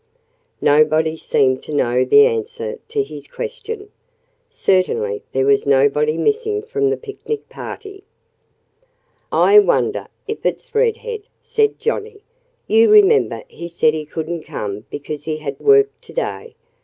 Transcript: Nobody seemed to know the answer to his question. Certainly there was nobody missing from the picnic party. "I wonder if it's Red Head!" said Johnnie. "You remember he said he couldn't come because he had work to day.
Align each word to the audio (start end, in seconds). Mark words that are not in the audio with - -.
Nobody 0.61 1.15
seemed 1.15 1.61
to 1.61 1.75
know 1.75 2.03
the 2.03 2.25
answer 2.25 2.79
to 2.87 3.03
his 3.03 3.27
question. 3.27 3.91
Certainly 4.49 5.21
there 5.31 5.45
was 5.45 5.67
nobody 5.67 6.17
missing 6.17 6.63
from 6.63 6.89
the 6.89 6.97
picnic 6.97 7.47
party. 7.49 8.03
"I 9.31 9.59
wonder 9.59 10.07
if 10.27 10.43
it's 10.43 10.73
Red 10.73 10.97
Head!" 10.97 11.27
said 11.43 11.77
Johnnie. 11.77 12.23
"You 12.65 12.89
remember 12.89 13.43
he 13.47 13.67
said 13.67 13.93
he 13.93 14.05
couldn't 14.07 14.41
come 14.41 14.87
because 14.89 15.25
he 15.25 15.37
had 15.37 15.59
work 15.59 15.91
to 16.01 16.13
day. 16.13 16.55